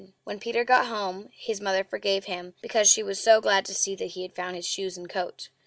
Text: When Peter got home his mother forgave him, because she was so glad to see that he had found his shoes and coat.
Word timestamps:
When 0.23 0.39
Peter 0.39 0.63
got 0.63 0.87
home 0.87 1.29
his 1.31 1.61
mother 1.61 1.83
forgave 1.83 2.25
him, 2.25 2.55
because 2.63 2.89
she 2.89 3.03
was 3.03 3.19
so 3.21 3.39
glad 3.39 3.65
to 3.65 3.73
see 3.75 3.93
that 3.97 4.07
he 4.15 4.23
had 4.23 4.33
found 4.33 4.55
his 4.55 4.65
shoes 4.67 4.97
and 4.97 5.07
coat. 5.07 5.49